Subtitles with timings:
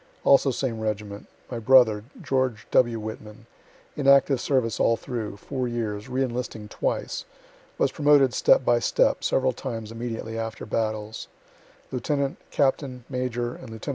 [0.23, 2.99] Also, same reg't., my brother, George W.
[2.99, 3.45] Whitman
[3.95, 7.23] in active service all through, four years, re enlisting twice
[7.77, 11.27] was promoted, step by step, (several times immediately after battles,)
[11.91, 13.89] lieutenant, captain, major and lieut.